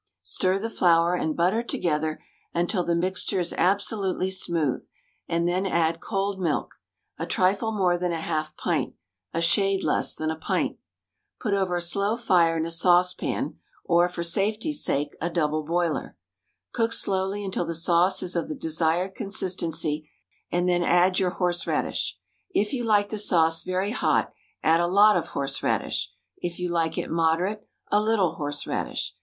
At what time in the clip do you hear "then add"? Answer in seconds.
5.47-5.99, 20.67-21.19